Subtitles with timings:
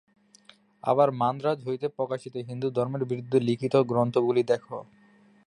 [0.83, 4.63] আবার মান্দ্রাজ হইতে প্রকাশিত, হিন্দুধর্মের বিরুদ্ধে লিখিত গ্রন্থগুলি দেখ।